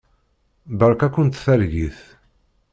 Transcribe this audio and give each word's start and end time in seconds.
Beṛka-kent 0.77 1.41
targit. 1.43 1.99